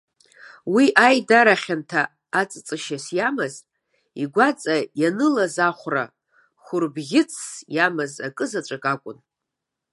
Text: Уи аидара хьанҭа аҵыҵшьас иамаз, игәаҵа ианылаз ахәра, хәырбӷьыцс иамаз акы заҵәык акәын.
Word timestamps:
Уи 0.73 0.85
аидара 1.05 1.55
хьанҭа 1.61 2.01
аҵыҵшьас 2.41 3.05
иамаз, 3.17 3.55
игәаҵа 4.23 4.75
ианылаз 5.01 5.55
ахәра, 5.69 6.05
хәырбӷьыцс 6.63 7.41
иамаз 7.75 8.13
акы 8.27 8.45
заҵәык 8.51 8.85
акәын. 8.93 9.17